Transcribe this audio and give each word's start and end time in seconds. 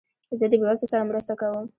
زه 0.39 0.45
د 0.51 0.53
بېوزلو 0.61 0.91
سره 0.91 1.07
مرسته 1.09 1.33
کوم. 1.41 1.65